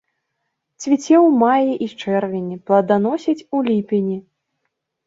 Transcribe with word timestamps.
Цвіце 0.83 1.15
ў 1.25 1.35
маі 1.43 1.71
і 1.87 1.91
чэрвені, 2.01 2.55
плоданасіць 2.71 3.47
у 3.55 3.67
ліпені. 3.71 4.17